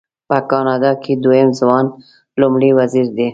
په 0.29 0.37
کاناډا 0.49 0.91
کې 1.03 1.13
دویم 1.23 1.49
ځوان 1.59 1.85
لومړی 2.41 2.71
وزیر 2.79 3.07
دی. 3.17 3.29